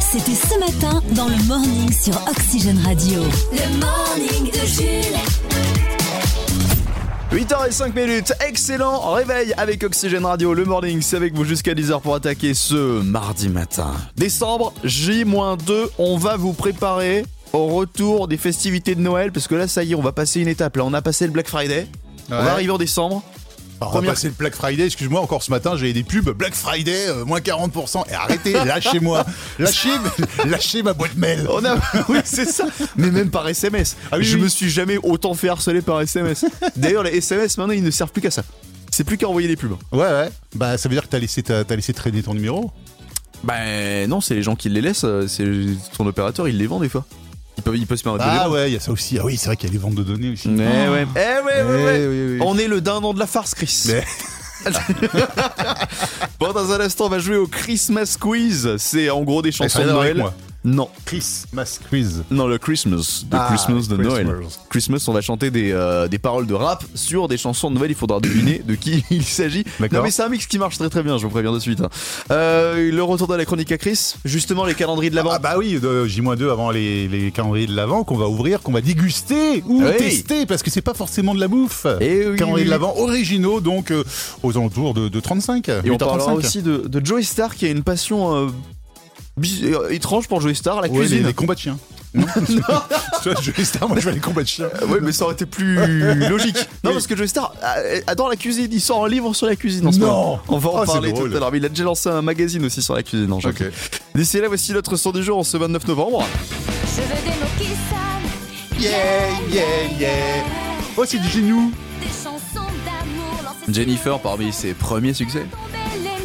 [0.00, 3.20] C'était ce matin dans le morning sur Oxygène Radio.
[3.52, 5.18] Le morning de Jules.
[7.32, 12.14] 8h05 minutes, excellent réveil avec Oxygène Radio, le morning, c'est avec vous jusqu'à 10h pour
[12.14, 13.92] attaquer ce mardi matin.
[14.16, 19.68] Décembre, J-2, on va vous préparer au retour des festivités de Noël, parce que là
[19.68, 21.86] ça y est, on va passer une étape, là on a passé le Black Friday,
[22.30, 23.22] on va arriver en décembre.
[23.80, 26.30] Alors, on Première- va passer le Black Friday, excuse-moi, encore ce matin, j'avais des pubs
[26.30, 28.04] Black Friday, euh, moins 40%.
[28.10, 29.24] Et arrêtez, lâchez-moi.
[29.58, 29.90] Lâchez,
[30.46, 31.46] lâchez ma boîte mail.
[31.48, 31.76] On a,
[32.08, 32.64] oui, c'est ça.
[32.96, 33.96] Mais même par SMS.
[34.10, 34.42] Ah oui, je oui.
[34.42, 36.44] me suis jamais autant fait harceler par SMS.
[36.76, 38.42] D'ailleurs, les SMS maintenant, ils ne servent plus qu'à ça.
[38.90, 39.76] C'est plus qu'à envoyer des pubs.
[39.92, 40.30] Ouais, ouais.
[40.56, 42.72] Bah, ça veut dire que t'as laissé, t'as, t'as laissé traîner ton numéro?
[43.44, 45.04] Ben non, c'est les gens qui les laissent.
[45.04, 45.46] euh, C'est
[45.96, 47.04] ton opérateur, il les vend des fois.
[47.58, 49.18] Il peut, il peut se permettre de Ah ouais, il y a ça aussi.
[49.18, 50.48] Ah oui, c'est vrai qu'il y a les ventes de données aussi.
[50.48, 51.06] Eh ouais.
[51.16, 52.06] Eh ouais, ouais, ouais.
[52.08, 52.38] oui, oui.
[52.40, 53.84] On est le dindon de la farce, Chris.
[53.88, 54.04] Mais-
[56.40, 58.76] bon, dans un instant, on va jouer au Christmas Quiz.
[58.78, 60.24] C'est en gros des Eh, chansons de Noël.
[60.64, 62.24] Non, Chris, Mass Quiz.
[62.32, 64.22] non, le Christmas, de Ah, Christmas de Christmas.
[64.24, 64.36] Noël.
[64.68, 67.90] Christmas, on va chanter des, euh, des paroles de rap sur des chansons de Noël.
[67.92, 69.64] Il faudra deviner de qui il s'agit.
[69.92, 71.80] Non, mais c'est un mix qui marche très très bien, je vous préviens de suite.
[71.80, 71.88] hein.
[72.32, 75.30] Euh, le retour de la chronique à Chris, justement les calendriers de l'avant.
[75.32, 78.72] Ah bah oui, de J-2 avant les, les calendriers de l'Avent qu'on va ouvrir, qu'on
[78.72, 79.96] va déguster ou Oui.
[79.96, 81.86] tester, parce que c'est pas forcément de la bouffe.
[82.00, 82.64] Eh oui, calendriers oui, de oui.
[82.70, 84.02] l'Avent originaux, donc euh,
[84.42, 85.68] aux alentours de, de 35.
[85.68, 85.98] Et on 8h35.
[85.98, 88.50] parlera aussi de, de Joey Star qui a une passion euh, euh,
[89.90, 91.18] étrange pour Joey Star, la Ouais, cuisine.
[91.18, 91.78] les, les combats de chiens.
[92.14, 94.68] Non, Tu vois, Joey Star, moi je vais les combats de chiens.
[94.82, 95.74] Euh, Ouais, mais ça aurait été plus
[96.28, 96.56] logique.
[96.82, 96.92] Non, Oui.
[96.94, 98.68] parce que Joey Star euh, adore la cuisine.
[98.72, 100.06] Il sort un livre sur la cuisine en ce Non.
[100.06, 100.40] moment.
[100.48, 101.52] On va en Oh, c'est parler tout à l'heure.
[101.52, 103.32] Mais il a déjà lancé un magazine aussi sur la cuisine.
[103.32, 103.62] en Ok.
[104.14, 106.24] D'ici là, voici notre son du jour en ce 29 novembre.
[106.96, 107.68] Je veux des mots qui.
[108.80, 108.92] Yeah,
[109.52, 109.64] yeah,
[109.98, 110.10] yeah.
[110.96, 111.72] Oh, c'est du genou.
[112.00, 112.38] Des chansons
[112.86, 115.44] d'amour lancées Jennifer parmi ses premiers succès.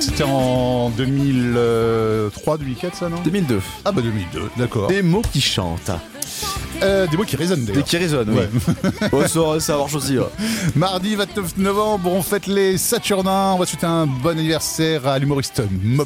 [0.03, 3.61] C'était en 2003, 2004, ça, non 2002.
[3.85, 4.87] Ah bah 2002, d'accord.
[4.87, 5.91] Des mots qui chantent.
[6.81, 7.85] Euh, des mots qui résonnent d'ailleurs.
[7.85, 8.41] qui résonnent, oui.
[9.13, 9.19] Ouais.
[9.19, 10.17] Ouais, ça, ça marche aussi.
[10.17, 10.25] ouais.
[10.75, 13.53] Mardi 29 novembre, on fête les Saturnins.
[13.53, 15.61] On va souhaiter un bon anniversaire à l'humoriste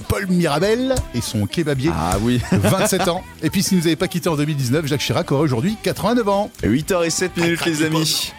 [0.08, 1.90] Paul Mirabel et son kebabier.
[1.92, 2.40] Ah oui.
[2.52, 3.24] 27 ans.
[3.42, 6.52] Et puis, s'il nous avait pas quitté en 2019, Jacques Chirac aurait aujourd'hui 89 ans.
[6.64, 8.32] 8h07 minutes, les amis.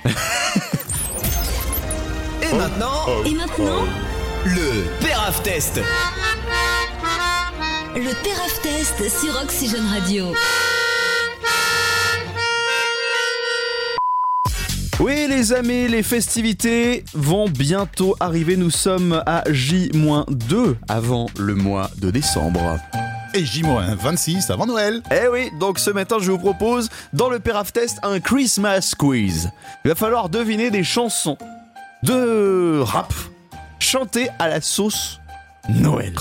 [2.43, 3.85] Et maintenant, Et maintenant,
[4.49, 5.81] le Peraf Test.
[7.95, 10.33] le Teraf Test sur Oxygène Radio.
[15.01, 18.57] Oui les amis, les festivités vont bientôt arriver.
[18.57, 22.79] Nous sommes à J-2 avant le mois de décembre.
[23.35, 25.03] Et J-26 avant Noël.
[25.11, 29.51] Eh oui, donc ce matin je vous propose dans le Peraf Test un Christmas Quiz.
[29.85, 31.37] Il va falloir deviner des chansons
[32.03, 33.13] de rap
[33.89, 35.19] chantées à la sauce
[35.71, 36.13] Noël.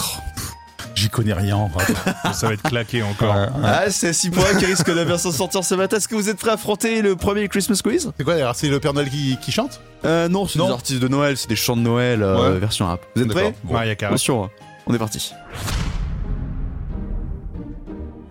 [0.95, 2.33] J'y connais rien en rap.
[2.33, 3.35] Ça va être claqué encore.
[3.63, 5.97] Ah, c'est si pour qui risque de bien s'en sortir ce matin.
[5.97, 8.09] Est-ce que vous êtes prêts à affronter le premier Christmas Quiz?
[8.17, 9.81] C'est quoi d'ailleurs C'est le Père Noël qui, qui chante?
[10.05, 10.67] Euh, Non, c'est Non.
[10.67, 12.59] des artistes de Noël, c'est des chants de Noël euh, Ouais.
[12.59, 13.05] version rap.
[13.15, 13.43] Vous êtes D'accord.
[13.43, 13.55] prêts?
[13.63, 13.73] Bon.
[13.73, 14.13] Maria Carey.
[14.13, 14.49] Attention, hein.
[14.87, 15.33] on est parti.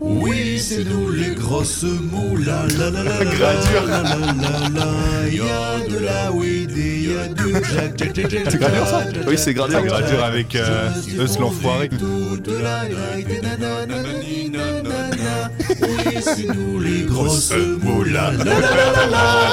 [0.09, 2.45] Oui, c'est nous les grosses moules.
[2.45, 3.87] La la la la la Gradure.
[3.87, 5.29] la la la la.
[5.29, 8.47] Y a de la weed et y a du jack jack jack jack.
[8.51, 9.83] C'est Gradure, ça Oui, c'est Gradure.
[9.83, 11.89] Gradure avec euh, Eus l'enfoiré.
[11.89, 15.51] Toute la night et nanana, nanani, nanana.
[15.83, 17.53] Oui, c'est nous les grosses
[17.83, 18.13] moules.
[18.13, 18.55] La la la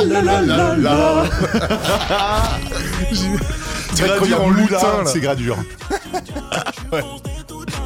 [0.03, 1.23] la la la la la.
[3.95, 5.05] Gradure en lutin, là.
[5.05, 5.57] C'est Gradure.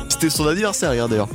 [0.10, 1.30] C'était son anniversaire, regarde d'ailleurs.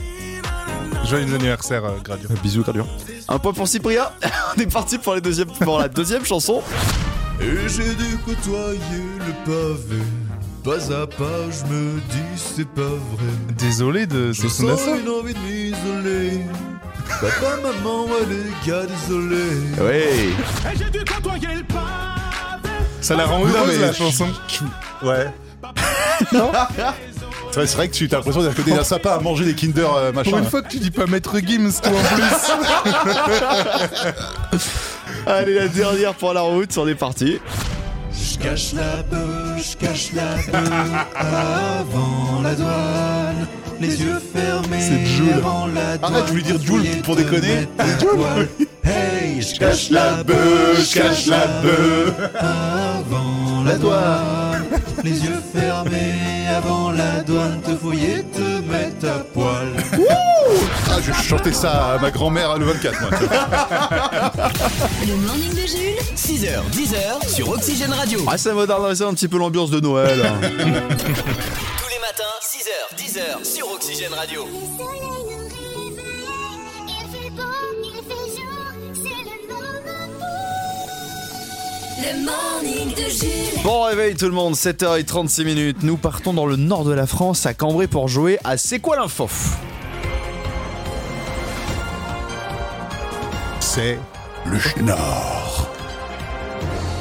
[1.05, 2.31] Joyeux anniversaire, euh, Gradure.
[2.43, 2.87] Bisous, Gradure.
[3.29, 4.07] Un point pour Cyprien.
[4.57, 6.63] on est parti pour, les deuxièmes, pour la deuxième chanson.
[7.41, 8.79] Et j'ai dû côtoyer
[9.19, 10.03] le pavé.
[10.65, 13.27] Pas à pas, je me dis c'est pas vrai.
[13.59, 16.41] Désolé de Je ce sens son une envie de m'isoler.
[17.21, 19.43] Papa, maman, ouais, les gars, désolé.
[19.81, 20.34] Oui.
[23.01, 24.29] Ça la rend heureuse mais- la chanson.
[25.03, 25.27] Ouais.
[26.33, 26.53] non
[27.53, 29.55] C'est vrai, c'est vrai que tu as l'impression d'être côté d'un sapin à manger des
[29.55, 30.31] Kinder euh, machin.
[30.31, 32.25] Pour une fois que tu dis pas Maître Gims, toi en plus.
[35.27, 37.39] Allez, la dernière pour la route, on est parti.
[38.10, 40.69] Je cache la beuh, je cache la beuh
[41.15, 43.47] avant la douane.
[43.81, 45.33] Les yeux fermés C'est Jul.
[45.34, 46.15] avant la douane.
[46.15, 47.69] Arrête, je voulais dire Jul pour déconner.
[48.84, 50.34] Hey, je cache la beuh,
[50.78, 52.15] je cache la beuh.
[52.39, 54.52] avant la douane.
[55.04, 57.60] Les yeux fermés avant la douane.
[57.62, 59.72] Te fouiller, te mettre à poil.
[60.91, 63.10] Ah, je chantais ça à ma grand-mère le 24, moi.
[65.06, 65.98] Le morning de Jules.
[66.16, 68.21] 6h, 10h sur Oxygène Radio.
[68.28, 70.21] Ah, ça modernisait un petit peu l'ambiance de Noël.
[70.24, 70.41] hein.
[70.42, 74.47] Tous les matins, 6h, 10h sur Oxygène Radio.
[82.03, 83.63] Le morning de Jules.
[83.63, 85.83] Bon réveil tout le monde, 7h36 minutes.
[85.84, 88.97] Nous partons dans le nord de la France, à Cambrai, pour jouer à C'est quoi
[88.97, 89.28] l'info?
[93.60, 94.01] C'est
[94.47, 95.69] le chenard.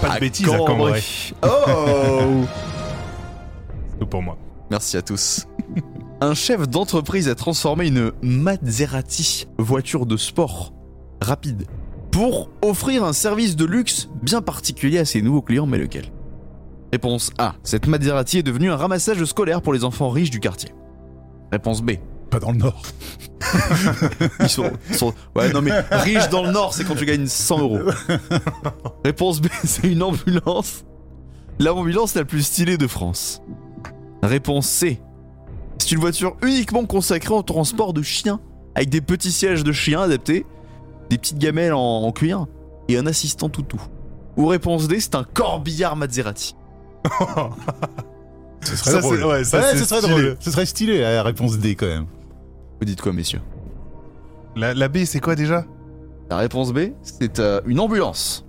[0.03, 1.01] Pas de bêtises à Cambrai.
[1.41, 1.47] Oh
[3.99, 4.37] C'est pour moi.
[4.69, 5.47] Merci à tous.
[6.21, 10.73] Un chef d'entreprise a transformé une Maserati, voiture de sport,
[11.21, 11.65] rapide,
[12.11, 16.05] pour offrir un service de luxe bien particulier à ses nouveaux clients, mais lequel?
[16.91, 17.55] Réponse A.
[17.63, 20.69] Cette Maserati est devenue un ramassage scolaire pour les enfants riches du quartier.
[21.51, 21.91] Réponse B.
[22.29, 22.81] Pas dans le nord.
[24.39, 27.25] Ils sont, ils sont- Ouais, non mais riche dans le Nord, c'est quand tu gagnes
[27.27, 27.79] 100 euros.
[29.03, 30.85] Réponse B, c'est une ambulance.
[31.59, 33.41] L'ambulance la plus stylée de France.
[34.23, 35.01] Réponse C,
[35.79, 38.39] c'est une voiture uniquement consacrée au transport de chiens,
[38.75, 40.45] avec des petits sièges de chiens adaptés,
[41.11, 42.47] des petites gamelles en, en cuir
[42.87, 43.79] et un assistant toutou.
[44.37, 46.55] Ou réponse D, c'est un corbillard Maserati.
[48.63, 49.23] Ce serait Ça, drôle.
[49.25, 50.13] ouais, ça, Ouais, ce serait stylé.
[50.13, 50.37] drôle.
[50.39, 52.05] Ce serait stylé, la réponse D quand même.
[52.79, 53.41] Vous dites quoi, messieurs?
[54.55, 55.65] La, la B, c'est quoi déjà?
[56.29, 58.45] La réponse B, c'est euh, une ambulance.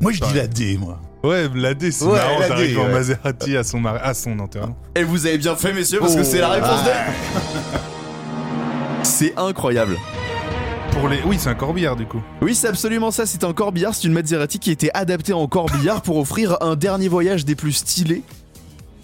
[0.00, 0.98] Moi, je dis la D, moi.
[1.22, 2.38] Ouais, la D, c'est Ouais, marrant.
[2.40, 2.88] la T'arrives D, en.
[2.88, 4.76] Maserati à son, mari- à son enterrement.
[4.96, 6.24] Et vous avez bien fait, messieurs, parce que Oh.
[6.24, 6.90] c'est la réponse D.
[6.92, 7.78] Ah.
[9.04, 9.96] C'est incroyable.
[10.98, 11.20] Pour les...
[11.24, 12.20] Oui, c'est un corbillard du coup.
[12.42, 13.24] Oui, c'est absolument ça.
[13.26, 13.94] C'est un corbillard.
[13.94, 17.54] C'est une Maserati qui a été adaptée en corbillard pour offrir un dernier voyage des
[17.54, 18.22] plus stylés.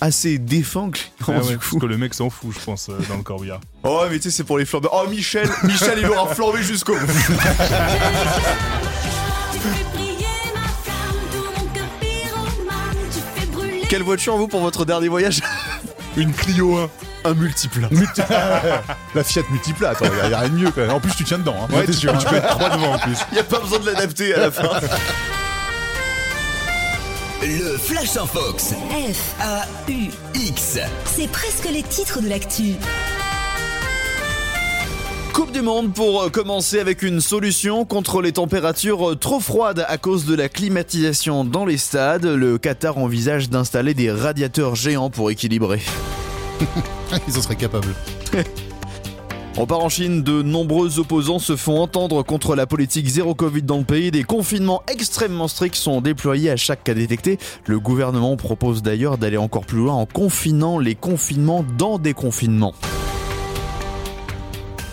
[0.01, 0.91] Assez défunt,
[1.27, 1.79] Ah ouais, du parce coup.
[1.79, 3.61] que le mec s'en fout, je pense, euh, dans le corbillard.
[3.85, 4.93] Oh, mais tu sais, c'est pour les flambeurs.
[4.95, 7.07] Oh, Michel, Michel, il aura flambé jusqu'au bout.
[7.07, 7.13] Tu
[9.59, 12.97] fais briller ma flamme, tout mon cœur pyromane.
[13.13, 13.83] Tu fais brûler.
[13.89, 15.41] Quelle voiture, vous, pour votre dernier voyage?
[16.17, 16.91] Une Clio 1.
[17.27, 17.89] Un multiplat.
[19.15, 20.91] La Fiat multiplat, attends, y a, y a rien de mieux quand même.
[20.91, 21.57] En plus, tu tiens dedans.
[21.63, 21.75] Hein.
[21.75, 22.31] Ouais, T'es tu, sûr, tu hein.
[22.31, 23.17] peux être trois devant en plus.
[23.33, 24.69] Y a pas besoin de l'adapter à la fin.
[27.43, 28.73] Le Flash en Fox.
[29.13, 30.79] F, A-U-X.
[31.05, 32.75] c'est presque les titres de l'actu.
[35.35, 39.85] Coupe du Monde pour euh, commencer avec une solution contre les températures euh, trop froides
[39.89, 42.25] à cause de la climatisation dans les stades.
[42.25, 45.83] Le Qatar envisage d'installer des radiateurs géants pour équilibrer.
[47.29, 47.97] Ils en seraient capables.
[49.57, 53.63] On part en Chine, de nombreux opposants se font entendre contre la politique zéro Covid
[53.63, 54.13] dans le pays.
[54.13, 57.41] Des confinements extrêmement stricts sont déployés à chaque cas détecté.
[57.67, 62.75] Le gouvernement propose d'ailleurs d'aller encore plus loin en confinant les confinements dans des confinements.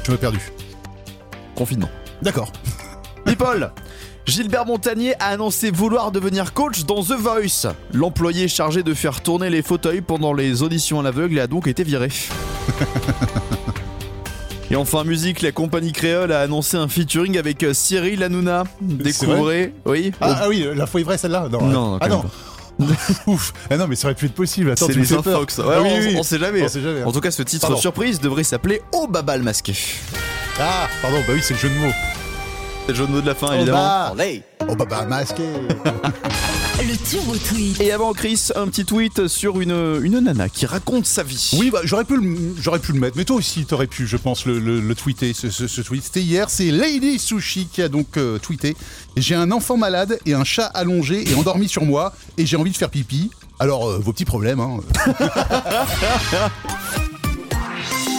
[0.03, 0.39] Tu m'as perdu.
[1.55, 1.89] Confinement.
[2.21, 2.51] D'accord.
[3.25, 3.71] People
[4.25, 7.67] Gilbert Montagnier a annoncé vouloir devenir coach dans The Voice.
[7.93, 11.83] L'employé chargé de faire tourner les fauteuils pendant les auditions à l'aveugle a donc été
[11.83, 12.09] viré.
[14.71, 18.63] Et enfin musique, la compagnie créole a annoncé un featuring avec euh, Cyril Hanouna.
[18.79, 20.13] Découvrez, oui.
[20.21, 22.23] Ah, ah oui, l'info est vraie celle-là Non, Non, ah non.
[23.27, 23.53] Ouf.
[23.69, 24.71] Ah non, mais ça aurait pu être possible.
[24.71, 25.35] Attends, c'est tu me les fais peur.
[25.37, 25.57] infox.
[25.59, 26.15] Ouais, Ah oui, on, oui.
[26.17, 26.63] on sait jamais.
[26.63, 27.01] On sait jamais.
[27.01, 27.05] hein.
[27.05, 27.77] En tout cas, ce titre Pardon.
[27.77, 29.75] surprise devrait s'appeler Oh Babal masqué.
[30.59, 31.91] Ah, pardon, bah oui, c'est le jeu de mots.
[32.85, 34.11] C'est le jeu de mots de la fin, évidemment.
[34.11, 34.23] Oh bah,
[34.69, 35.43] oh bah, bah masqué.
[36.79, 37.79] Le turbo tweet.
[37.79, 41.51] Et avant Chris, un petit tweet sur une, une nana qui raconte sa vie.
[41.59, 44.17] Oui, bah, j'aurais pu, le- j'aurais pu le mettre, mais toi aussi, t'aurais pu, je
[44.17, 46.03] pense, le, le- le tweeter, ce, ce- ce tweet.
[46.03, 48.75] C'était hier, c'est Lady Sushi qui a donc euh, tweeté.
[49.15, 52.71] J'ai un enfant malade et un chat allongé et endormi sur moi, et j'ai envie
[52.71, 53.29] de faire pipi.
[53.59, 54.77] Alors, euh, vos petits problèmes, hein.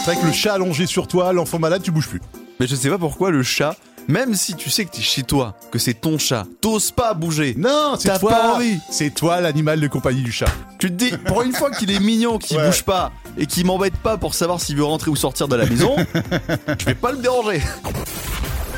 [0.05, 2.21] c'est vrai que le chat allongé sur toi, l'enfant malade, tu bouges plus.
[2.61, 3.75] Mais je sais pas pourquoi le chat,
[4.07, 7.55] même si tu sais que t'es chez toi, que c'est ton chat, t'oses pas bouger.
[7.57, 8.31] Non, c'est T'as toi.
[8.31, 8.79] pas envie.
[8.89, 10.47] C'est toi l'animal de compagnie du chat.
[10.79, 12.67] Tu te dis, pour une fois qu'il est mignon, qu'il Ouais.
[12.67, 15.65] bouge pas et qu'il m'embête pas pour savoir s'il veut rentrer ou sortir de la
[15.65, 15.95] maison,
[16.79, 17.61] je vais pas le déranger.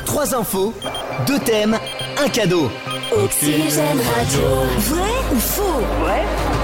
[0.04, 0.72] Trois infos,
[1.26, 1.76] deux thèmes,
[2.24, 2.70] un cadeau.
[3.16, 4.40] Oxygène Radio.
[4.78, 6.55] Vrai ou faux?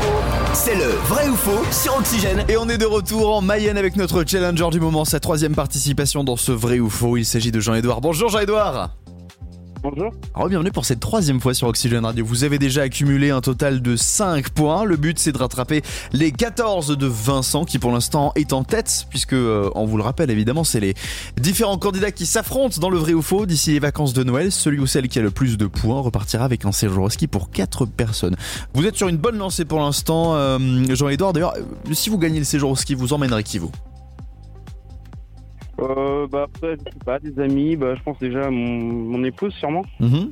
[0.54, 2.44] C'est le vrai ou faux sur Oxygène.
[2.47, 6.25] Et on est de retour en Mayenne avec notre challenger du moment, sa troisième participation
[6.25, 7.16] dans ce vrai ou faux.
[7.16, 8.02] Il s'agit de Jean-Edouard.
[8.02, 8.90] Bonjour Jean-Edouard.
[9.82, 10.12] Bonjour.
[10.48, 12.24] Bienvenue pour cette troisième fois sur Oxygène Radio.
[12.24, 14.84] Vous avez déjà accumulé un total de 5 points.
[14.84, 19.06] Le but c'est de rattraper les 14 de Vincent qui pour l'instant est en tête
[19.10, 20.94] puisque euh, on vous le rappelle évidemment c'est les
[21.36, 24.52] différents candidats qui s'affrontent dans le vrai ou faux d'ici les vacances de Noël.
[24.52, 27.26] Celui ou celle qui a le plus de points repartira avec un séjour au ski
[27.26, 28.36] pour 4 personnes.
[28.74, 30.58] Vous êtes sur une bonne lancée pour l'instant euh,
[30.94, 31.32] Jean-Edouard.
[31.32, 31.54] D'ailleurs
[31.90, 33.72] si vous gagnez le séjour au ski vous emmènerez qui vous?
[35.81, 38.69] Euh, bah après, je sais pas, des amis, bah je pense déjà à mon,
[39.19, 39.85] mon épouse sûrement.
[40.00, 40.29] Mhm.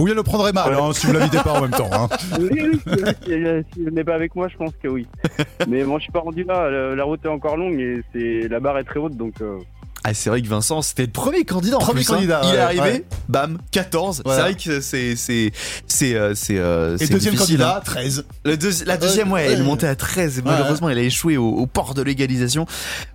[0.00, 1.88] Oui, elle le prendrait mal hein, si vous l'invitez pas en même temps.
[1.92, 2.08] hein.
[2.40, 4.88] Oui, oui, c'est vrai, si elle si elle n'est pas avec moi, je pense que
[4.88, 5.06] oui.
[5.68, 8.48] Mais bon, je suis pas rendu là, la, la route est encore longue et c'est
[8.48, 9.40] la barre est très haute donc.
[9.40, 9.58] euh,
[10.06, 11.78] Ah, c'est vrai que Vincent, c'était le premier candidat.
[11.78, 12.14] Premier plus, hein.
[12.16, 13.04] candidat, Il est arrivé, ouais.
[13.30, 14.20] bam, 14.
[14.24, 14.36] Voilà.
[14.38, 15.50] C'est vrai que c'est c'est
[15.86, 17.82] c'est euh, c'est euh, Et deuxième candidat, hein.
[17.82, 18.26] 13.
[18.44, 21.38] Le deuxi- la deuxième, ouais, elle est montée à 13 et malheureusement, elle a échoué
[21.38, 22.66] au, au port de l'égalisation.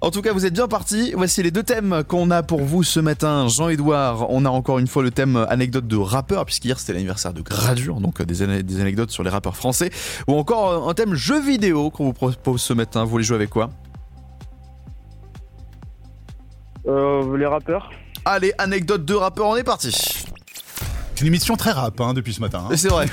[0.02, 1.14] En tout cas, vous êtes bien partis.
[1.16, 3.48] Voici les deux thèmes qu'on a pour vous ce matin.
[3.48, 7.42] Jean-Edouard, on a encore une fois le thème anecdote de rappeur, puisqu'hier c'était l'anniversaire de
[7.42, 9.92] Gradure, donc euh, des, des anecdotes sur les rappeurs français.
[10.28, 13.04] Ou encore euh, un thème jeu vidéo qu'on vous propose ce matin.
[13.04, 13.70] Vous voulez jouer avec quoi?
[16.88, 17.90] Euh, les rappeurs.
[18.26, 19.92] Allez, anecdote de rappeur, on est parti.
[19.92, 22.66] C'est une émission très rap hein, depuis ce matin.
[22.70, 22.76] hein.
[22.78, 23.06] C'est vrai.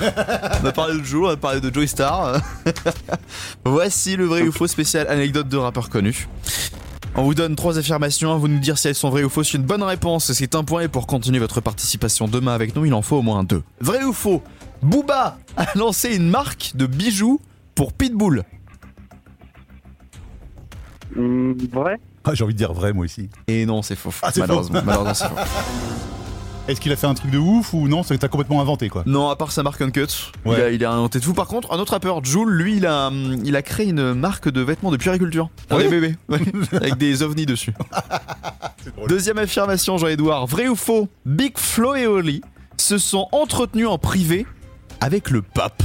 [0.62, 2.40] on a parlé de Joe, on a parlé de Joey Star.
[3.64, 6.28] Voici le vrai ou faux spécial anecdote de rappeur connu.
[7.16, 9.54] On vous donne trois affirmations, à vous nous dire si elles sont vraies ou fausses.
[9.54, 10.82] Une bonne réponse, c'est un point.
[10.82, 13.62] Et pour continuer votre participation demain avec nous, il en faut au moins deux.
[13.80, 14.42] Vrai ou faux?
[14.82, 17.40] Booba a lancé une marque de bijoux
[17.74, 18.44] pour Pitbull.
[21.16, 23.30] Hum, vrai Ah, J'ai envie de dire vrai, moi aussi.
[23.46, 24.10] Et non, c'est faux.
[24.22, 24.84] Ah, malheureusement, faux.
[24.86, 25.36] malheureusement, c'est faux.
[26.68, 28.88] Est-ce qu'il a fait un truc de ouf ou non C'est que t'as complètement inventé
[28.88, 29.04] quoi.
[29.06, 30.08] Non, à part sa marque Uncut,
[30.44, 30.60] il, Ouais.
[30.62, 31.32] a, il a inventé tout.
[31.32, 33.08] Par contre, un autre rappeur, Joule, lui, il a,
[33.44, 35.84] il a créé une marque de vêtements de puériculture pour Ouais.
[35.84, 36.40] les bébés, Ouais.
[36.72, 37.72] avec des ovnis dessus.
[38.96, 39.08] drôle.
[39.08, 40.46] Deuxième affirmation, Jean-Edouard.
[40.48, 41.08] Vrai ou faux?
[41.24, 42.40] Big Flo et Oli
[42.78, 44.44] se sont entretenus en privé
[45.00, 45.84] avec le pape.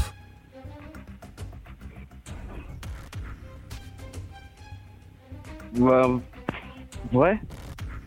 [5.74, 6.08] Bah,
[7.12, 7.40] Vrai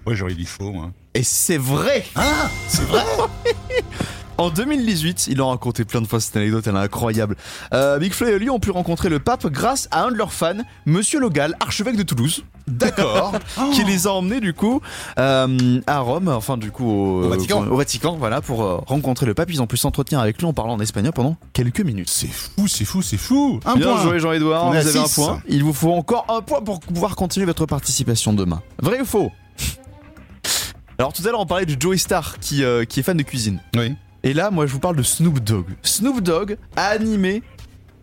[0.07, 0.91] Ouais, j'aurais dit faux, moi.
[1.15, 2.05] Et c'est vrai.
[2.15, 3.03] Ah C'est vrai?
[4.37, 7.37] En 2018, ils ont raconté plein de fois cette anecdote, elle est incroyable.
[7.73, 10.33] Euh, Big Flo et Oli ont pu rencontrer le pape grâce à un de leurs
[10.33, 12.45] fans, Monsieur Logal, archevêque de Toulouse.
[12.67, 13.33] D'accord.
[13.75, 14.81] qui les a emmenés du coup
[15.19, 17.65] euh, à Rome, enfin du coup au, Au Vatican.
[17.67, 19.51] au Vatican, voilà, pour euh, rencontrer le pape.
[19.53, 22.09] Ils ont pu s'entretenir avec lui en parlant en espagnol pendant quelques minutes.
[22.11, 23.61] C'est fou, c'est fou, c'est fou.
[23.65, 24.03] Un Bien point.
[24.03, 25.43] joué Jean-Edouard, vous avez un point.
[25.47, 28.63] Il vous faut encore un point pour pouvoir continuer votre participation demain.
[28.83, 29.31] Vrai ou faux?
[30.99, 33.23] Alors tout à l'heure on parlait de Joey Star qui, euh, qui est fan de
[33.23, 33.61] cuisine.
[33.77, 33.95] Oui.
[34.25, 35.67] Et là moi je vous parle de Snoop Dogg.
[35.83, 37.43] Snoop Dogg a animé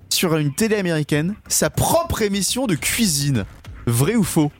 [0.10, 3.46] sur une télé américaine sa propre émission de cuisine.
[3.88, 4.52] Vrai ou faux?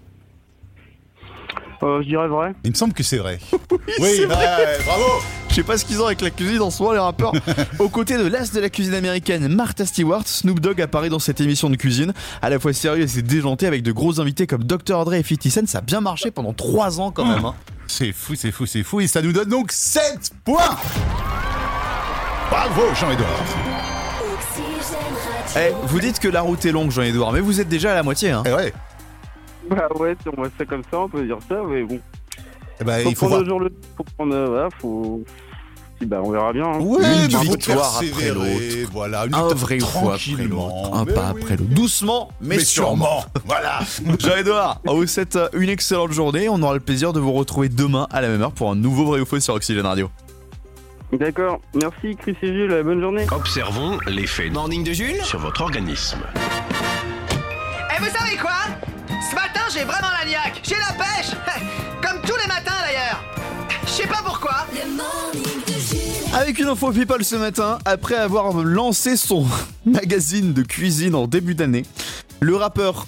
[1.84, 2.54] Euh, Je dirais vrai.
[2.64, 3.40] Il me semble que c'est vrai.
[3.98, 4.78] c'est ouais, vrai.
[4.86, 5.06] bravo.
[5.50, 7.34] Je sais pas ce qu'ils ont avec la cuisine en ce moment, les rappeurs.
[7.80, 11.42] Aux côtés de l'as de la cuisine américaine, Martha Stewart, Snoop Dogg apparaît dans cette
[11.42, 14.64] émission de cuisine, à la fois sérieux et c'est déjanté avec de gros invités comme
[14.64, 15.04] Dr.
[15.06, 15.68] Dre et 50 Cent.
[15.68, 17.44] Ça a bien marché pendant 3 ans quand même.
[17.46, 17.56] hein.
[17.88, 19.02] C'est fou, c'est fou, c'est fou.
[19.02, 20.78] Et ça nous donne donc 7 points.
[22.50, 23.44] Bravo, Jean-Edouard.
[25.58, 28.04] Eh, vous dites que la route est longue, Jean-Edouard, mais vous êtes déjà à la
[28.04, 28.32] moitié.
[28.32, 28.44] Hein.
[28.46, 28.74] Eh ouais.
[29.72, 32.00] Bah ouais, si on voit ça comme ça, on peut dire ça, mais bon.
[32.80, 33.42] Eh ben, Faut il faut prendre voir.
[33.44, 33.74] le jour le.
[33.98, 34.36] Faut prendre.
[34.36, 35.24] euh, Voilà, faut.
[36.00, 36.66] Si, bah, on verra bien.
[36.66, 36.80] hein.
[36.80, 40.68] Ouais, Une faut victoire persévérer, après Voilà, une Un victoire vrai fou après tranquillement.
[40.84, 41.42] l'autre, un Mais pas oui.
[41.44, 41.70] après l'autre.
[41.76, 43.22] Doucement, mais, Mais sûrement.
[43.22, 43.26] sûrement.
[43.46, 43.80] Voilà.
[44.20, 46.50] Jean-Edouard, on vous souhaite euh, une excellente journée.
[46.50, 49.06] On aura le plaisir de vous retrouver demain à la même heure pour un nouveau
[49.06, 50.10] vrai ou faux sur Oxygène Radio.
[51.14, 51.60] D'accord.
[51.76, 52.82] Merci, Chris et Jules.
[52.84, 53.28] Bonne journée.
[53.32, 56.18] Observons l'effet Morning de Jules sur votre organisme.
[57.96, 58.52] Et vous savez quoi?
[59.30, 60.62] Ce matin, j'ai vraiment la niaque.
[60.64, 61.32] J'ai la pêche.
[62.02, 63.24] Comme tous les matins d'ailleurs.
[63.86, 64.66] Je sais pas pourquoi.
[66.34, 69.46] Avec une info people ce matin, après avoir lancé son
[69.86, 71.86] magazine de cuisine en début d'année,
[72.40, 73.06] le rappeur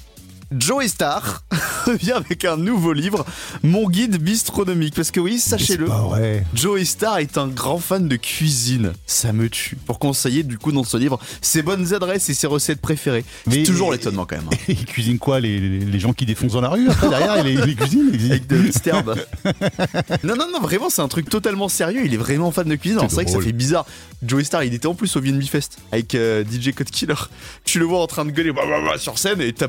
[0.51, 1.42] Joey Star
[1.85, 3.25] revient avec un nouveau livre,
[3.63, 4.95] Mon guide bistronomique.
[4.95, 5.87] Parce que oui, sachez-le.
[6.53, 8.93] Joey Star est un grand fan de cuisine.
[9.05, 9.75] Ça me tue.
[9.85, 13.25] Pour conseiller du coup dans ce livre ses bonnes adresses et ses recettes préférées.
[13.49, 14.45] C'est toujours l'étonnement quand même.
[14.51, 14.57] hein.
[14.67, 17.55] Il cuisine quoi les, les- les gens qui défoncent dans la rue après derrière il
[17.57, 18.57] les, les cuisine Avec de
[20.23, 22.01] non, non, non, vraiment, c'est un truc totalement sérieux.
[22.05, 22.99] Il est vraiment fan de cuisine.
[23.01, 23.85] C'est vrai que ça fait bizarre.
[24.25, 27.13] Joey Star, il était en plus au VNB Fest avec euh, DJ Code Killer.
[27.65, 29.67] Tu le vois en train de gueuler bah, bah, bah, sur scène et t'as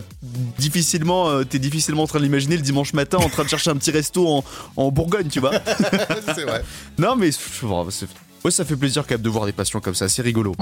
[0.59, 3.71] difficilement, euh, t'es difficilement en train de l'imaginer le dimanche matin en train de chercher
[3.71, 4.45] un petit resto en,
[4.77, 5.53] en Bourgogne, tu vois.
[6.35, 6.65] c'est vrai.
[6.99, 7.31] non, mais
[8.45, 10.09] ouais, ça fait plaisir quand même de voir des passions comme ça.
[10.09, 10.55] C'est rigolo.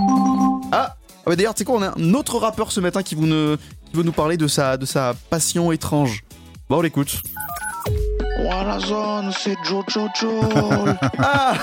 [0.73, 3.15] Ah, ah ouais, d'ailleurs, tu sais quoi, on a un autre rappeur ce matin qui
[3.15, 6.25] veut nous, qui veut nous parler de sa, de sa passion étrange.
[6.69, 7.21] Bon, on l'écoute.
[8.39, 10.99] Ouais, la zone, c'est Jojo Joel.
[11.19, 11.55] Ah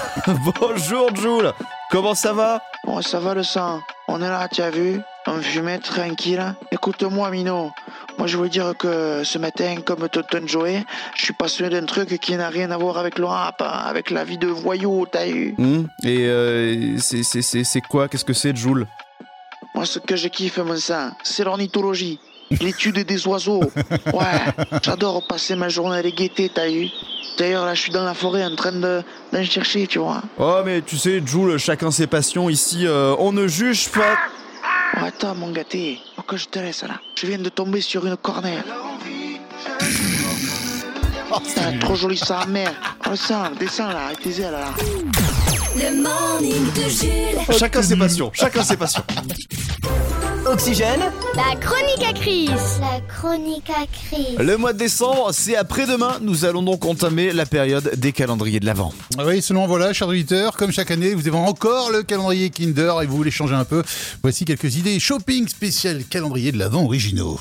[0.60, 1.52] Bonjour Jules
[1.92, 2.62] Comment ça va?
[2.86, 3.82] Bon, ça va le sang.
[4.08, 5.02] On est là, tu as vu?
[5.28, 6.56] On fumait tranquille.
[6.72, 7.72] Écoute-moi, Mino.
[8.20, 10.84] Moi, je veux dire que ce matin, comme Tonton Joey,
[11.16, 14.12] je suis passionné d'un truc qui n'a rien à voir avec le rap, hein, avec
[14.12, 15.56] la vie de voyou, t'as eu.
[15.58, 18.10] Hmm, Et euh, c'est- quoi?
[18.10, 18.86] Qu'est-ce que c'est Jules
[19.74, 22.20] Moi, ce que je kiffe, mon sang, c'est l'ornithologie.
[22.62, 23.62] L'étude des oiseaux.
[24.14, 26.88] Ouais, j'adore passer ma journée à les guetter, t'as eu.
[27.38, 30.22] D'ailleurs, là, je suis dans la forêt en train de- d'en chercher, tu vois.
[30.38, 34.18] Oh mais tu sais Jules, chacun ses passions ici, euh, on ne juge pas.
[34.96, 37.00] Oh, attends, mon gâté, faut que je te laisse là.
[37.16, 38.64] Je viens de tomber sur une cornère.
[41.32, 41.40] Ah,
[41.80, 42.74] trop joli sa mère.
[43.10, 44.74] Oh, ça, descends là, avec tes ailes là.
[45.76, 47.58] Le morning de Jules.
[47.58, 49.04] Chacun ses passions, chacun ses passions.
[50.52, 51.02] Oxygène
[51.36, 52.50] La chronique à Chris.
[52.82, 54.36] La chronique à Chris.
[54.40, 56.18] Le mois de décembre, c'est après-demain.
[56.22, 58.92] Nous allons donc entamer la période des calendriers de l'Avent.
[59.24, 63.06] Oui, seulement voilà, chers auditeurs, comme chaque année, vous avez encore le calendrier Kinder et
[63.06, 63.84] vous voulez changer un peu.
[64.24, 67.40] Voici quelques idées shopping spécial calendrier de l'Avent originaux.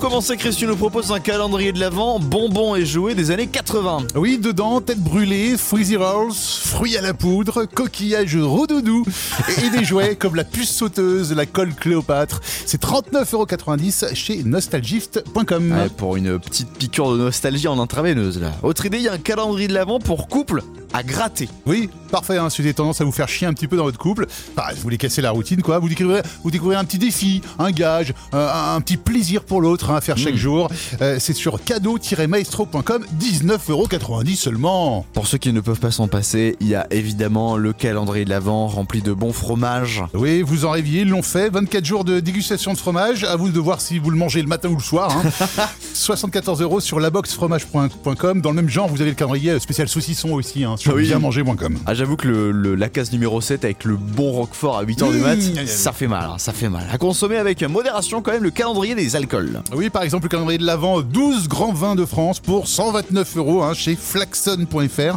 [0.00, 4.06] Commencer, Christian nous propose un calendrier de l'Avent, bonbons et jouets des années 80.
[4.14, 9.04] Oui, dedans, tête brûlée, Freezy Rolls, fruits à la poudre, coquillages rodoudou
[9.46, 12.40] et, et des jouets comme la puce sauteuse, la colle Cléopâtre.
[12.64, 15.72] C'est 39,90€ chez nostalgift.com.
[15.72, 18.52] Ouais, pour une petite piqûre de nostalgie en intraveineuse là.
[18.62, 21.48] Autre idée, il y a un calendrier de l'Avent pour couple à gratter.
[21.66, 23.84] Oui, parfait, hein, si vous avez tendance à vous faire chier un petit peu dans
[23.84, 24.26] votre couple,
[24.56, 27.70] bah, vous voulez casser la routine, quoi, vous découvrez, vous découvrez un petit défi, un
[27.70, 30.68] gage, euh, un petit plaisir pour l'autre à faire chaque jour.
[31.02, 35.06] Euh, c'est sur cadeau-maestro.com, 19,90€ seulement.
[35.12, 38.30] Pour ceux qui ne peuvent pas s'en passer, il y a évidemment le calendrier de
[38.30, 40.02] l'Avent rempli de bons fromages.
[40.14, 43.48] Oui, vous en rêviez, ils l'ont fait, 24 jours de dégustation de fromage, à vous
[43.50, 45.10] de voir si vous le mangez le matin ou le soir.
[45.16, 45.66] Hein.
[45.94, 48.40] 74 euros sur laboxfromage.com.
[48.40, 51.04] Dans le même genre, vous avez le calendrier spécial saucisson aussi, hein, sur Oui.
[51.04, 51.78] bienmanger.com.
[51.86, 55.12] Ah, j'avoue que le, le- la case numéro 7 avec le bon roquefort à 8h
[55.12, 56.84] du mat, Mmh, aïe, aïe, ça fait mal, hein, ça fait mal.
[56.92, 59.62] À consommer avec modération quand même le calendrier des alcools.
[59.74, 63.62] Oui, par exemple, le calendrier de l'Avent, 12 grands vins de France pour 129 euros
[63.62, 65.16] hein, chez flaxon.fr.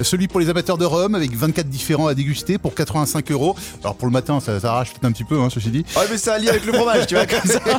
[0.00, 3.54] Celui pour les amateurs de rhum avec 24 différents à déguster pour 85 euros.
[3.82, 5.84] Alors pour le matin, ça, ça arrache peut-être un petit peu, hein, ceci dit.
[5.96, 7.60] Ouais, mais ça allie avec le fromage, tu vois, comme ça.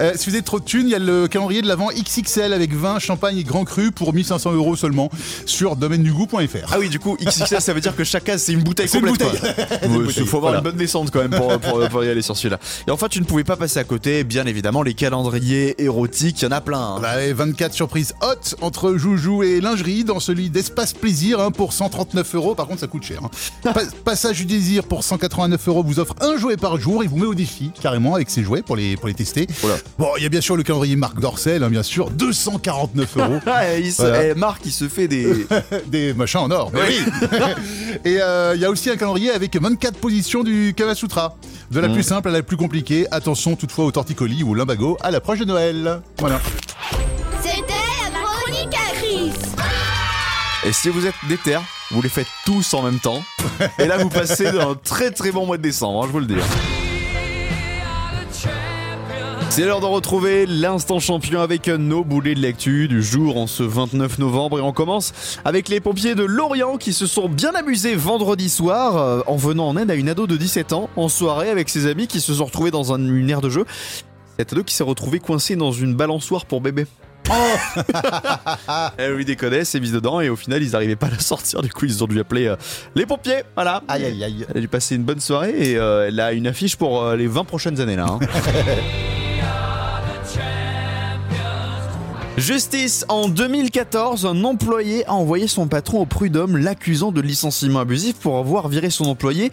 [0.00, 2.52] Euh, si vous avez trop de thunes, il y a le calendrier de l'Avent XXL
[2.52, 5.10] avec vin, champagne et grand cru pour 1500 euros seulement
[5.46, 6.68] sur domainedugout.fr.
[6.72, 8.98] Ah oui, du coup, XXL, ça veut dire que chaque case, c'est une bouteille C'est
[9.00, 9.28] une complète.
[9.30, 9.54] bouteille.
[9.54, 9.64] quoi.
[9.80, 10.58] C'est une Ouais, bouteille, Il faut avoir voilà.
[10.58, 12.58] une bonne descente quand même pour, pour- pour y aller sur celui-là.
[12.86, 16.44] Et enfin, tu ne pouvais pas passer à côté, bien évidemment, les calendriers érotiques, il
[16.44, 16.78] y en a plein.
[16.80, 16.98] hein.
[17.00, 21.72] Bah, et 24 surprises hot entre joujou et lingerie dans celui d'Espace Plaisir hein, pour
[21.72, 22.54] 139 euros.
[22.54, 23.20] Par contre, ça coûte cher.
[23.24, 23.30] hein.
[23.72, 27.16] Pa- Passage du désir pour 189 euros vous offre un jouet par jour et vous
[27.18, 29.46] met au défi carrément avec ces jouets pour les, pour les tester.
[29.98, 33.38] Bon, il y a bien sûr le calendrier Marc Dorcel, bien sûr, 249 euros.
[33.46, 34.24] Ouais, il se, Voilà.
[34.26, 35.46] eh, Marc, il se fait des.
[35.86, 37.38] Des machins en or, mais oui.
[38.04, 41.36] Et euh, il y a aussi un calendrier avec 24 positions du Kama Sutra.
[41.70, 43.06] De la plus simple à la plus compliquée.
[43.10, 46.02] Attention toutefois au torticolis ou au limbago à l'approche de Noël.
[46.18, 46.40] Voilà.
[47.42, 47.72] C'était
[48.12, 49.32] la chronique à Chris.
[50.66, 51.58] Et si vous êtes déter,
[51.90, 53.22] vous les faites tous en même temps.
[53.78, 56.26] Et là, vous passez un très très bon mois de décembre, hein, je vous le
[56.26, 56.34] dis.
[59.50, 63.62] C'est l'heure de retrouver l'instant champion avec nos boulets de l'actu du jour en ce
[63.64, 65.12] 29 novembre et on commence
[65.44, 69.66] avec les pompiers de Lorient qui se sont bien amusés vendredi soir euh, en venant
[69.68, 72.34] en aide à une ado de 17 ans en soirée avec ses amis qui se
[72.34, 73.64] sont retrouvés dans un- une aire de jeu.
[74.38, 76.86] Cette ado qui s'est retrouvée coincée dans une balançoire pour bébé.
[78.96, 81.60] Elle lui déconnait, s'est mise dedans et au final ils n'arrivaient pas à la sortir.
[81.60, 82.56] Du coup ils ont dû appeler euh,
[82.94, 83.42] les pompiers.
[83.56, 83.82] Voilà.
[83.88, 84.46] Aïe aïe aïe.
[84.48, 87.16] Elle a dû passer une bonne soirée et euh, elle a une affiche pour euh,
[87.16, 88.06] les 20 prochaines années là.
[88.08, 88.18] hein.
[92.36, 98.14] Justice, en 2014, un employé a envoyé son patron au prud'homme l'accusant de licenciement abusif
[98.18, 99.50] pour avoir viré son employé,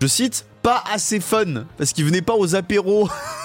[0.00, 3.08] je cite, pas assez fun, parce qu'il venait pas aux apéros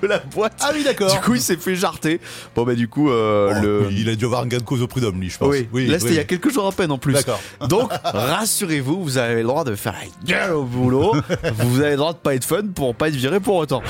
[0.00, 0.54] de la boîte.
[0.60, 1.12] Ah oui, d'accord.
[1.12, 2.20] Du coup, il s'est fait jarter.
[2.54, 3.88] Bon, bah, du coup, euh, Oh, le.
[3.90, 5.54] Il a dû avoir un gain de cause au prud'homme, lui, je pense.
[5.72, 7.14] Oui, là c'était il y a quelques jours à peine en plus.
[7.14, 7.40] D'accord.
[7.68, 11.14] Donc rassurez-vous, vous avez le droit de faire la gueule au boulot.
[11.56, 13.82] vous avez le droit de pas être fun pour pas être viré pour autant.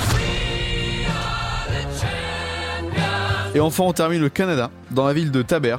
[3.55, 5.77] Et enfin on termine le Canada, dans la ville de Taber.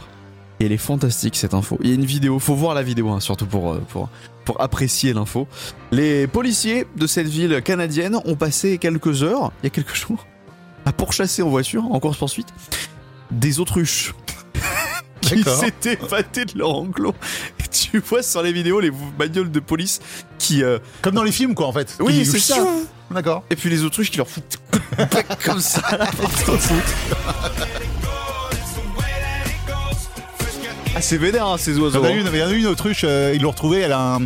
[0.60, 1.78] Et elle est fantastique cette info.
[1.82, 4.08] Il y a une vidéo, faut voir la vidéo hein, surtout pour, euh, pour,
[4.44, 5.48] pour apprécier l'info.
[5.90, 10.26] Les policiers de cette ville canadienne ont passé quelques heures, il y a quelques jours,
[10.84, 12.48] à pourchasser en voiture, en course poursuite,
[13.30, 14.14] des autruches
[15.22, 17.14] qui s'étaient épatés de leur enclos.
[17.64, 20.00] Et tu vois sur les vidéos les bagnoles de police
[20.38, 20.62] qui.
[20.62, 21.96] euh, Comme dans les films, quoi, en fait.
[22.00, 22.66] Oui, c'est ça.
[23.10, 23.44] D'accord.
[23.50, 24.58] Et puis les autruches qui leur foutent
[25.44, 25.82] comme ça.
[26.22, 27.93] Ils s'en foutent.
[30.96, 32.00] Ah, c'est vénère hein, ces Il y oiseaux.
[32.00, 32.14] en a hein.
[32.14, 34.20] une, il y en a une autruche, euh, ils l'ont retrouvée, elle a un.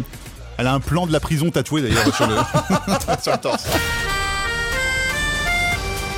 [0.61, 2.35] Elle a un plan de la prison tatoué d'ailleurs sur le,
[3.23, 3.65] sur le torse.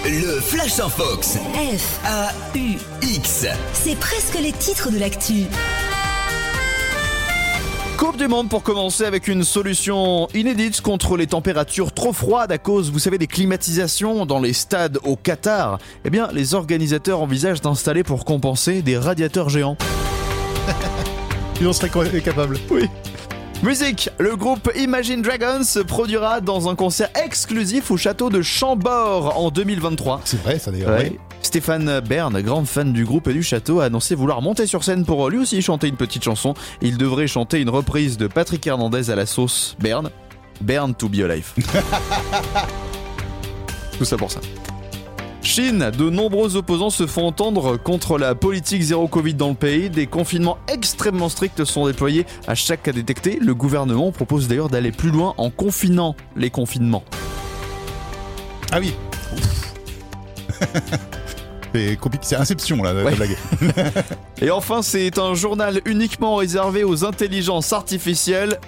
[0.06, 1.36] Le Flash en Fox.
[1.36, 3.46] F, A-U-X.
[3.74, 5.44] c'est presque les titres de l'actu.
[7.98, 12.56] Coupe du monde pour commencer avec une solution inédite contre les températures trop froides à
[12.56, 15.78] cause, vous savez, des climatisations dans les stades au Qatar.
[16.06, 19.76] Eh bien, les organisateurs envisagent d'installer pour compenser des radiateurs géants.
[21.60, 22.58] Il en serait capable.
[22.70, 22.88] Oui.
[23.62, 29.38] Musique, le groupe Imagine Dragons se produira dans un concert exclusif au château de Chambord
[29.38, 30.22] en 2023.
[30.24, 30.96] C'est vrai, ça d'ailleurs.
[30.96, 31.10] Ouais.
[31.12, 31.18] oui.
[31.42, 35.04] Stéphane Bern, grand fan du groupe et du château, a annoncé vouloir monter sur scène
[35.04, 36.54] pour lui aussi chanter une petite chanson.
[36.80, 40.08] Il devrait chanter une reprise de Patrick Hernandez à la sauce Bern.
[40.62, 41.52] Bern to be alive.
[43.98, 44.40] Tout ça pour ça.
[45.42, 49.88] Chine, de nombreux opposants se font entendre contre la politique zéro Covid dans le pays.
[49.90, 53.38] Des confinements extrêmement stricts sont déployés à chaque cas détecté.
[53.40, 57.04] Le gouvernement propose d'ailleurs d'aller plus loin en confinant les confinements.
[58.70, 58.94] Ah oui.
[61.72, 63.14] C'est compliqué, c'est Inception là, la Ouais.
[63.14, 63.36] blague.
[64.42, 68.58] Et enfin, c'est un journal uniquement réservé aux intelligences artificielles.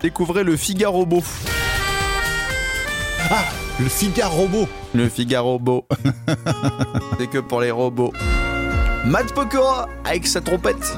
[0.00, 1.22] Découvrez le Figaro Beau.
[3.80, 4.68] Le cigare robot.
[4.94, 5.86] Le Figaro Beau.
[7.18, 8.12] c'est que pour les robots.
[9.06, 10.96] Matt Pokora avec sa trompette.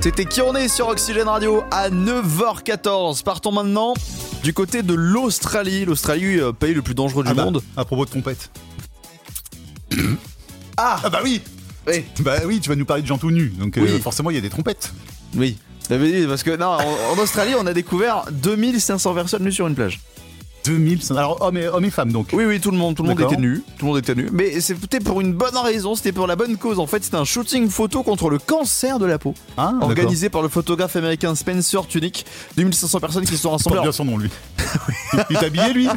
[0.00, 3.22] C'était qui on est sur Oxygène Radio à 9h14.
[3.22, 3.94] Partons maintenant
[4.42, 5.84] du côté de l'Australie.
[5.84, 7.62] L'Australie, euh, pays le plus dangereux du Ah bah, monde.
[7.76, 8.50] À propos de trompette.
[10.82, 11.42] Ah, Ah bah oui.
[11.86, 12.04] oui.
[12.20, 14.00] Bah oui, tu vas nous parler de gens tout nus, donc euh, Oui.
[14.00, 14.94] forcément il y a des trompettes.
[15.36, 15.58] Oui.
[15.90, 16.78] Dit, parce que non, en,
[17.12, 20.00] en Australie, on a découvert 2500 personnes nues sur une plage.
[20.64, 22.28] 2000, alors hommes et, hommes et femmes donc.
[22.32, 24.28] Oui, oui, tout le monde, tout le monde était nu, tout le monde était nu.
[24.32, 26.78] Mais c'était pour une bonne raison, c'était pour la bonne cause.
[26.78, 30.42] En fait, c'était un shooting photo contre le cancer de la peau, Ah, organisé par
[30.42, 32.26] le photographe américain Spencer Tunick.
[32.56, 33.80] 2500 personnes qui se sont rassemblées.
[33.80, 34.30] bien son nom lui.
[35.30, 35.88] il est habillé lui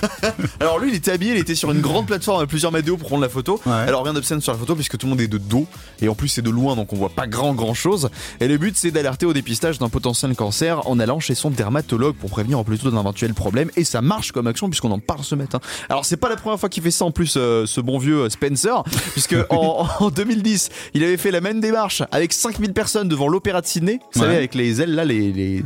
[0.60, 2.92] Alors lui, il était habillé, il était sur une grande plateforme à plusieurs mètres de
[2.92, 3.60] haut pour prendre la photo.
[3.66, 3.72] Ouais.
[3.72, 5.66] Alors rien d'obscène sur la photo puisque tout le monde est de dos
[6.00, 8.10] et en plus c'est de loin donc on voit pas grand grand chose.
[8.40, 12.16] Et le but c'est d'alerter au dépistage d'un potentiel cancer en allant chez son dermatologue
[12.16, 14.98] pour prévenir au plus tôt d'un éventuel problème et ça marche comme action puisqu'on en
[14.98, 15.60] parle ce matin.
[15.88, 18.28] Alors c'est pas la première fois qu'il fait ça en plus euh, ce bon vieux
[18.30, 23.28] Spencer puisque en, en 2010 il avait fait la même démarche avec 5000 personnes devant
[23.28, 25.62] l'opéra de Sydney, vous savez avec les ailes là les, les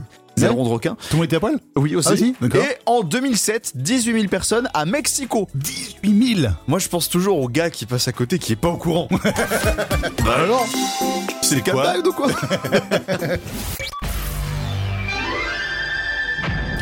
[0.49, 0.95] de requin.
[0.95, 2.35] Tout le monde était à poil Oui aussi.
[2.41, 5.49] Ah, et en 2007 18 000 personnes à Mexico.
[5.55, 8.69] 18 000 Moi, je pense toujours au gars qui passe à côté qui est pas
[8.69, 9.09] au courant.
[10.25, 10.67] bah alors
[11.43, 12.29] C'est le ou quoi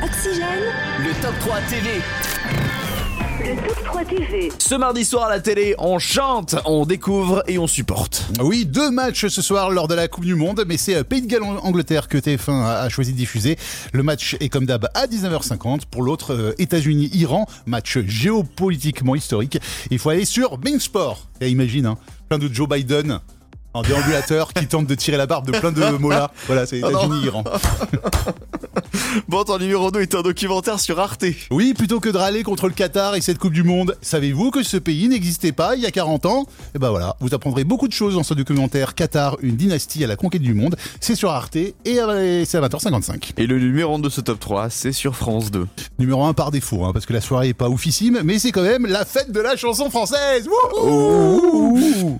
[0.09, 0.47] Oxygène,
[1.01, 1.90] Le top 3 TV.
[3.40, 4.49] le top 3 TV.
[4.59, 8.25] Ce mardi soir à la télé, on chante, on découvre et on supporte.
[8.40, 11.21] Oui, deux matchs ce soir lors de la Coupe du Monde, mais c'est euh, Pays
[11.23, 13.59] de Galles Angleterre que TF1 a choisi de diffuser.
[13.92, 15.83] Le match est comme d'hab à 19h50.
[15.90, 19.59] Pour l'autre, euh, États-Unis-Iran, match géopolitiquement historique.
[19.90, 21.27] Il faut aller sur Bein Sport.
[21.42, 23.21] Et imagine, hein, plein de Joe Biden
[23.75, 26.31] en déambulateur qui tente de tirer la barbe de plein de mollahs.
[26.47, 27.44] Voilà, c'est Oh non.
[29.26, 31.24] Bon, ton numéro 2 est un documentaire sur Arte.
[31.50, 34.62] Oui, plutôt que de râler contre le Qatar et cette Coupe du Monde, savez-vous que
[34.62, 36.46] ce pays n'existait pas il y a 40 ans?
[36.74, 40.07] Et ben voilà, vous apprendrez beaucoup de choses dans ce documentaire Qatar, une dynastie à
[40.07, 40.76] la conquête du monde.
[41.00, 43.33] C'est sur Arte et euh, c'est à 20h55.
[43.37, 45.66] Et le numéro 1 de ce top 3, c'est sur France 2.
[45.98, 48.62] Numéro 1 par défaut, hein, parce que la soirée est pas oufissime, mais c'est quand
[48.62, 51.58] même la fête de la chanson française Wouhou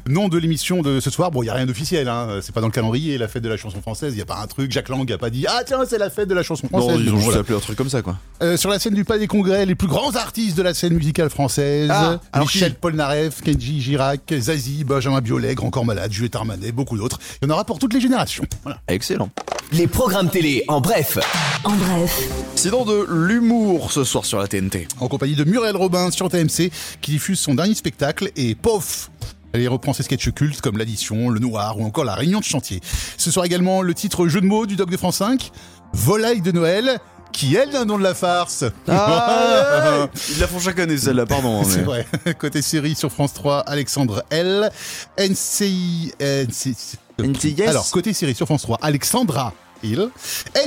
[0.09, 2.63] Nom de l'émission de ce soir, bon, il y a rien d'officiel, hein, c'est pas
[2.63, 4.73] dans le calendrier, la fête de la chanson française, il y a pas un truc,
[4.73, 6.99] Jacques Lang a pas dit «Ah tiens, c'est la fête de la chanson française!» Non,
[6.99, 7.41] ils ont juste voilà.
[7.41, 8.17] appelé un truc comme ça, quoi.
[8.43, 10.95] Euh, sur la scène du Palais des Congrès, les plus grands artistes de la scène
[10.95, 11.91] musicale française.
[11.93, 16.73] Ah, alors Michel qui Polnareff, Kenji Girac, Zazie, Benjamin Biolay, Grand Corps Malade, Juliette Armanet,
[16.73, 17.19] beaucoup d'autres.
[17.43, 18.45] Il y en aura pour toutes les générations.
[18.63, 18.81] Voilà.
[18.89, 19.29] Excellent.
[19.73, 21.19] Les programmes télé en bref.
[21.65, 22.23] En bref,
[22.55, 24.89] Sinon, de l'humour ce soir sur la TNT.
[25.01, 26.71] En compagnie de Muriel Robin sur TMC,
[27.03, 29.11] qui diffuse son dernier spectacle, et pof
[29.53, 32.45] elle y reprend ses sketchs cultes comme l'addition, le noir ou encore la réunion de
[32.45, 32.81] chantier.
[33.17, 35.51] Ce soir également le titre jeu de mots du doc de France 5,
[35.93, 36.99] Volaille de Noël,
[37.33, 38.65] qui est le nom de la farce.
[38.89, 41.63] Ah, ils la font chaque année celle-là, pardon.
[41.65, 42.07] C'est mais- vrai.
[42.39, 44.71] Côté série sur France 3, Alexandre L.
[45.19, 46.13] NCI.
[46.21, 46.77] NCI
[47.21, 50.09] NCIS Alors, côté série sur France 3, Alexandra Hill.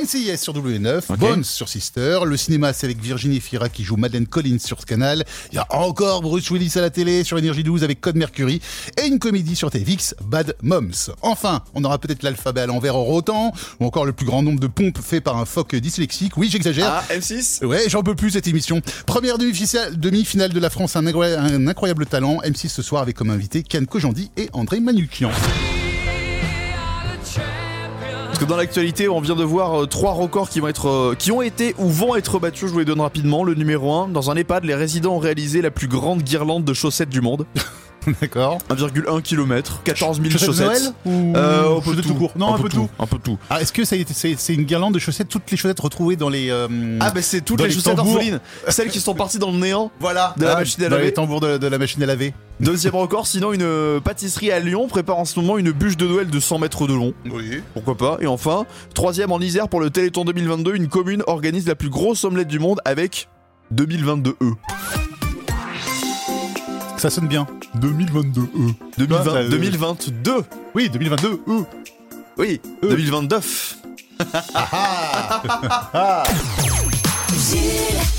[0.01, 1.01] NCIS sur W9.
[1.09, 1.17] Ok.
[1.19, 2.19] Bones sur Sister.
[2.25, 5.23] Le cinéma, c'est avec Virginie Fira qui joue Madeleine Collins sur ce canal.
[5.51, 8.61] Il y a encore Bruce Willis à la télé sur Énergie 12 avec Code Mercury.
[9.01, 10.91] Et une comédie sur TFX, Bad Moms.
[11.21, 13.53] Enfin, on aura peut-être l'alphabet à l'envers en rotant.
[13.79, 16.37] Ou encore le plus grand nombre de pompes fait par un phoque dyslexique.
[16.37, 16.87] Oui, j'exagère.
[16.91, 18.81] Ah, M6 Ouais, j'en peux plus cette émission.
[19.05, 22.39] Première demi-finale de la France, un, incroya- un incroyable talent.
[22.43, 25.31] M6 ce soir avec comme invité Ken Kojandi et André Manoukian.
[28.47, 31.43] Dans l'actualité, on vient de voir euh, trois records qui vont être, euh, qui ont
[31.43, 32.67] été ou vont être battus.
[32.67, 33.43] Je vous les donne rapidement.
[33.43, 36.73] Le numéro 1, dans un EHPAD, les résidents ont réalisé la plus grande guirlande de
[36.73, 37.45] chaussettes du monde.
[38.21, 38.57] D'accord.
[38.69, 40.63] 1,1 km, 14 000 Chaussettes de.
[40.63, 42.09] Noël ou Euh, un peu chaussettes tout.
[42.09, 42.31] tout court?
[42.35, 42.89] Non, un, peu tout.
[42.99, 43.37] Un peu tout.
[43.49, 46.29] Ah, est-ce que ça c'est, c'est une guirlande de chaussettes, toutes les chaussettes retrouvées dans
[46.29, 46.49] les.
[46.49, 46.67] euh,
[46.99, 48.15] Ah, bah c'est toutes dans les les chaussettes tambours.
[48.15, 48.39] orphelines.
[48.67, 49.91] Celles qui sont parties dans le néant.
[49.99, 50.33] Voilà.
[50.37, 51.07] De la Ah, machine à dans laver.
[51.07, 52.33] les tambours de, de la machine à laver.
[52.59, 56.05] Deuxième record, sinon une euh, pâtisserie à Lyon prépare en ce moment une bûche de
[56.07, 57.13] Noël de 100 mètres de long.
[57.31, 57.61] Oui.
[57.73, 58.17] Pourquoi pas?
[58.21, 62.23] Et enfin, troisième en Isère pour le Téléthon 2022, une commune organise la plus grosse
[62.23, 63.29] omelette du monde avec
[63.71, 65.00] 2022 E.
[67.01, 67.47] Ça sonne bien.
[67.73, 68.41] 2022.
[68.41, 68.45] E.
[68.99, 70.43] 2020, Ah, euh, 2022.
[70.75, 71.41] Oui, 2022.
[71.47, 71.63] E.
[72.37, 73.77] Oui, 2029.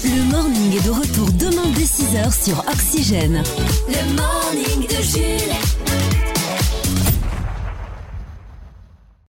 [0.04, 3.44] Le morning est de retour demain dès 6h sur Oxygène.
[3.88, 4.88] Le morning